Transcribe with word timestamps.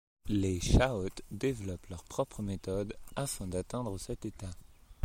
Les 0.25 0.57
chaotes 0.57 1.21
développent 1.29 1.85
leur 1.89 2.03
propres 2.03 2.41
méthodes 2.41 2.97
afin 3.15 3.45
d'atteindre 3.45 3.99
cet 3.99 4.25
état. 4.25 4.49